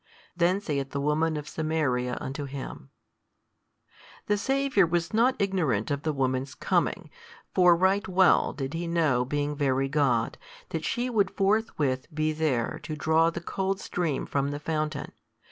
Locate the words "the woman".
0.89-1.37